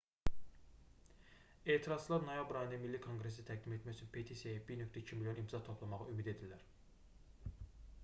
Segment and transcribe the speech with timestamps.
[1.73, 6.69] etirazçılar noyabr ayında milli konqresə təqdim etmək üçün petisiyaya 1,2 milyon imza toplamağı ümid edirlər